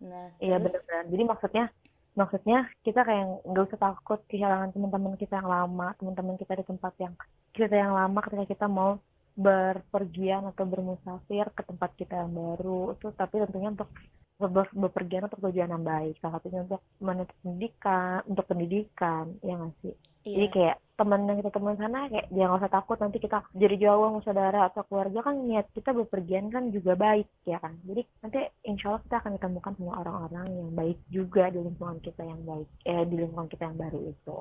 [0.01, 1.03] Nah, Iya terus benar-benar.
[1.13, 1.63] Jadi maksudnya
[2.11, 6.93] maksudnya kita kayak nggak usah takut kehilangan teman-teman kita yang lama, teman-teman kita di tempat
[6.99, 7.13] yang
[7.55, 8.99] kita yang lama ketika kita mau
[9.31, 12.95] berpergian atau bermusafir ke tempat kita yang baru.
[12.99, 13.89] Itu tapi tentunya untuk
[14.75, 16.17] berpergian untuk tujuan yang baik.
[16.19, 19.95] Salah satunya untuk menuntut pendidikan untuk pendidikan ya nggak sih?
[20.21, 23.37] Jadi iya, kayak teman yang kita temuin sana kayak jangan nggak usah takut nanti kita
[23.57, 27.73] jadi jauh sama saudara atau keluarga kan niat kita berpergian kan juga baik ya kan
[27.81, 32.21] jadi nanti insya Allah kita akan ditemukan sama orang-orang yang baik juga di lingkungan kita
[32.21, 34.37] yang baik eh di lingkungan kita yang baru itu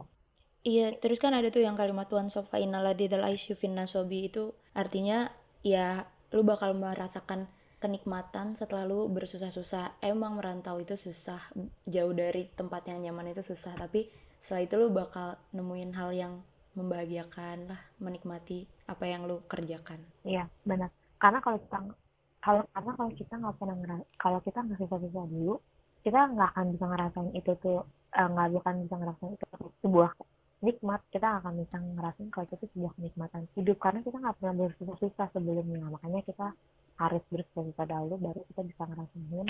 [0.68, 0.92] iya.
[1.00, 5.32] Terus kan ada tuh yang kalimat Tuhan sofa inala didal aisyu finna sobi itu artinya
[5.64, 6.04] ya
[6.36, 7.48] lu bakal merasakan
[7.80, 9.98] kenikmatan setelah lu bersusah-susah.
[10.04, 11.40] Emang merantau itu susah,
[11.88, 16.34] jauh dari tempat yang nyaman itu susah, tapi setelah itu lu bakal nemuin hal yang
[16.78, 20.00] membahagiakan lah, menikmati apa yang lu kerjakan.
[20.24, 20.90] Iya, benar.
[21.18, 21.78] Karena kalau kita
[22.40, 23.76] kalau karena kalau kita nggak pernah
[24.16, 25.54] kalau kita nggak susah-susah dulu,
[26.06, 27.78] kita nggak akan bisa ngerasain itu tuh
[28.16, 29.44] eh, nggak akan bisa ngerasain itu
[29.84, 30.10] sebuah
[30.64, 31.00] nikmat.
[31.12, 35.26] Kita nggak akan bisa ngerasain kalau itu sebuah kenikmatan hidup karena kita nggak pernah bersusah-susah
[35.34, 35.84] sebelumnya.
[35.92, 36.46] Makanya kita
[37.00, 39.48] harus bersusah-susah dahulu baru kita bisa ngerasain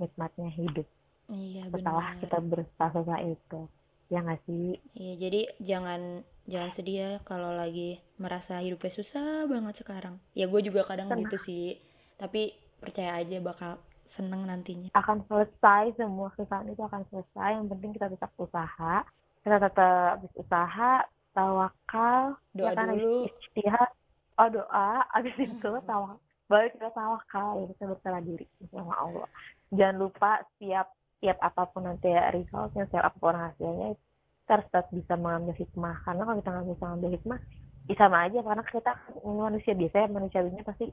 [0.00, 0.86] nikmatnya hidup
[1.30, 2.22] Iya setelah benar.
[2.22, 3.60] kita bersusah-susah itu.
[4.10, 4.74] Ya nggak sih?
[4.98, 10.18] Iya, jadi jangan jangan sedih ya kalau lagi merasa hidupnya susah banget sekarang.
[10.34, 11.30] Ya gue juga kadang Tenang.
[11.30, 11.78] gitu sih.
[12.18, 12.50] Tapi
[12.82, 13.78] percaya aja bakal
[14.10, 14.90] seneng nantinya.
[14.92, 19.06] akan selesai semua kesusahan itu akan selesai yang penting kita tetap usaha
[19.46, 20.92] kita tetap usaha
[21.30, 23.30] tawakal Doa ya kan dulu.
[23.30, 23.90] istihad
[24.34, 26.18] oh doa habis itu tawakal
[26.50, 29.28] baru kita tawakal kita berserah diri sama Allah
[29.70, 30.90] jangan lupa setiap
[31.20, 35.52] setiap apa pun nanti ya resultnya setiap apa pun hasilnya kita harus tetap bisa mengambil
[35.52, 37.40] hikmah karena kalau kita nggak bisa mengambil hikmah
[37.86, 40.86] ya sama aja karena kita manusia biasanya manusiawinya pasti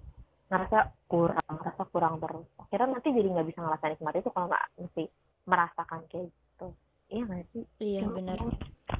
[0.52, 4.66] ngerasa kurang ngerasa kurang terus akhirnya nanti jadi nggak bisa ngerasain nikmat itu kalau nggak
[4.76, 5.04] mesti
[5.48, 6.68] merasakan kayak gitu
[7.08, 8.38] iya nggak sih Iya Ya benar.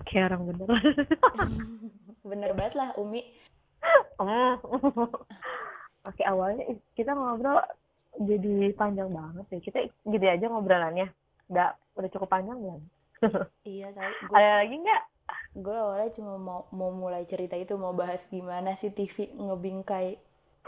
[0.08, 0.68] Kayak orang bener
[2.32, 3.22] Bener banget lah Umi.
[4.20, 4.56] Hmm.
[6.08, 6.64] oke awalnya
[6.96, 7.60] kita ngobrol
[8.20, 11.08] jadi panjang banget ya kita gitu aja ngobrolannya
[11.48, 12.82] udah udah cukup panjang belum
[13.64, 13.90] Iya.
[14.24, 15.04] Gue ada lagi nggak
[15.54, 20.16] gue awalnya cuma mau mau mulai cerita itu mau bahas gimana sih TV ngebingkai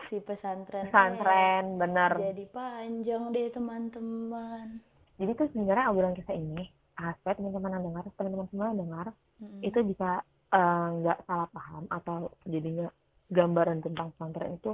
[0.05, 0.83] si pesantren.
[0.83, 4.81] pesantren bener Eh, Jadi panjang deh teman-teman.
[5.15, 9.07] jadi tuh sebenarnya obrolan kita ini aspek teman-teman yang dengar teman-teman semua yang dengar
[9.38, 9.62] Mm-mm.
[9.62, 10.09] itu bisa
[10.49, 12.88] eh, nggak salah paham atau jadinya
[13.29, 14.71] gambaran tentang pesantren itu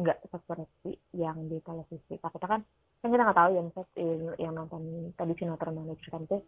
[0.00, 2.14] nggak seperti yang di televisi.
[2.22, 2.60] Takutnya kan
[3.02, 3.62] kan kita nggak tahu ya
[3.96, 4.82] yang- yang nonton
[5.18, 6.38] tadi sinetron yang diceritain itu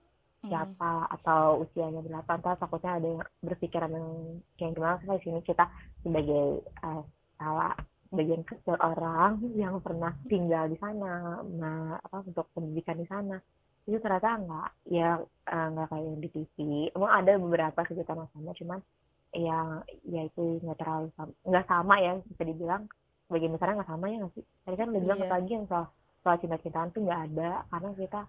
[0.45, 0.51] Mm-mm.
[0.51, 2.31] siapa atau usianya berapa.
[2.37, 4.09] Entah takutnya ada yang berpikiran yang
[4.59, 4.97] kayak gimana.
[5.19, 5.65] Di sini kita
[6.05, 6.45] sebagai
[6.85, 7.03] eh,
[7.41, 7.75] salah
[8.15, 13.37] bagian kecil orang yang pernah tinggal di sana, nah apa untuk pendidikan di sana
[13.85, 15.19] itu ternyata nggak ya
[15.55, 16.57] eh, nggak kayak yang di TV.
[16.97, 18.81] Emang ada beberapa kegiatan yang sama, cuman
[19.35, 19.69] yang
[20.07, 22.83] ya itu nggak terlalu sama, nggak sama ya bisa dibilang
[23.27, 24.45] bagian besarnya nggak sama ya nggak sih?
[24.63, 25.31] Tadi kan udah bilang Iya.
[25.31, 25.85] pagi yang soal
[26.21, 28.21] soal cinta-cintaan tuh nggak ada karena kita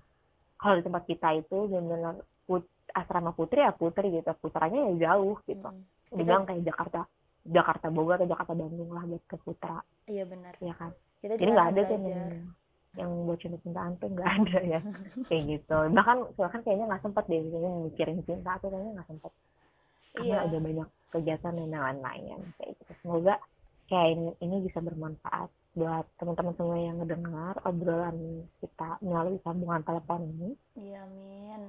[0.56, 5.36] kalau di tempat kita itu benar-benar put- asrama putri ya putri gitu, putranya ya jauh
[5.44, 5.64] gitu.
[5.64, 5.84] Mm-mm.
[6.12, 7.04] Dibilang kayak Jakarta
[7.44, 10.54] Jakarta Bogor atau Jakarta Bandung lah buat ke putra Iya benar.
[10.60, 10.92] ya kan.
[11.20, 12.30] Kita Jadi di nggak ada tuh yang
[12.96, 14.80] yang buat cinta-cintaan tuh nggak ada ya
[15.28, 19.32] kayak gitu bahkan bahkan kayaknya nggak sempat deh kayaknya mikirin cinta tuh kayaknya nggak sempat
[20.16, 20.46] karena Iya.
[20.48, 23.36] ada banyak kegiatan dan lain-lain kayak gitu semoga
[23.90, 28.18] kayak ini, ini bisa bermanfaat buat teman-teman semua yang ngedengar obrolan
[28.62, 30.50] kita melalui sambungan telepon ini
[30.82, 31.62] Iya, amin.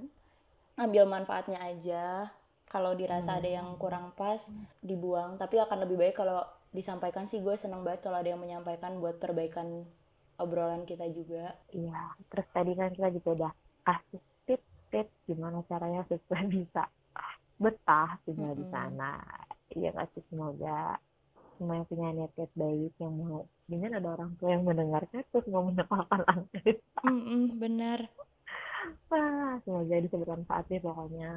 [0.84, 2.04] Ambil manfaatnya aja.
[2.72, 4.40] Kalau dirasa ada yang kurang pas,
[4.90, 5.30] dibuang.
[5.42, 6.40] Tapi akan lebih baik kalau
[6.78, 7.40] disampaikan sih.
[7.46, 9.68] Gue seneng banget kalau ada yang menyampaikan buat perbaikan
[10.44, 11.44] obrolan kita juga.
[11.78, 11.98] iya
[12.30, 13.52] terus tadi kan kita juga udah
[13.86, 16.82] kasih tips-tips gimana caranya supaya bisa
[17.62, 18.74] betah tinggal di Mm-mm.
[18.74, 19.04] sana
[19.76, 20.98] iya nggak sih semoga
[21.58, 23.38] semua yang punya niat-niat baik yang mau
[23.70, 26.46] dengan ada orang tua yang mendengarkan terus mau menyekolahkan anak
[27.04, 28.00] Mm-mm, benar.
[29.10, 31.30] Wah, semoga bisa bermanfaat deh pokoknya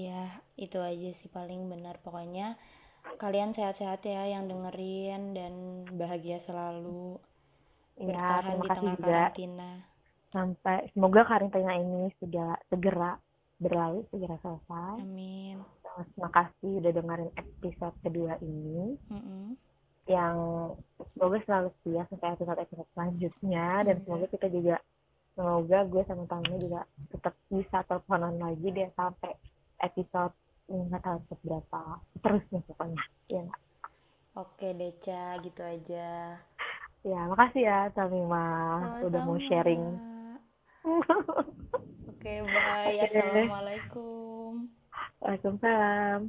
[0.00, 0.22] Iya,
[0.64, 1.94] itu aja sih paling benar.
[2.04, 2.46] Pokoknya
[3.22, 5.52] kalian sehat-sehat ya yang dengerin dan
[6.00, 7.04] bahagia selalu.
[8.12, 9.70] ya Bertahan di kasih tengah juga karantina.
[10.34, 13.10] sampai semoga karantina ini sudah segera
[13.62, 15.64] berlalu segera selesai Amin.
[16.06, 19.44] Terima kasih udah dengerin episode kedua ini Mm-mm.
[20.04, 20.36] yang
[21.10, 24.02] semoga selalu setia sampai episode-episode selanjutnya dan Iya.
[24.02, 24.76] semoga kita juga
[25.32, 29.32] semoga gue sama tamunya juga tetap bisa teleponan lagi deh sampai
[29.80, 30.34] episode
[30.66, 31.80] nggak tahu episode berapa
[32.18, 33.62] terusnya pokoknya ya nggak?
[34.32, 36.40] Oke, Deca, gitu aja.
[37.02, 38.46] ya makasih ya Tamima
[39.02, 39.84] udah mau sharing
[42.12, 42.96] Oke, bye.
[42.96, 43.06] Oke.
[43.08, 44.81] Assalamualaikum.
[45.20, 46.20] Waalaikumsalam.